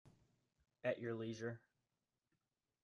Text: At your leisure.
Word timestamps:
At 0.83 0.99
your 0.99 1.13
leisure. 1.13 1.59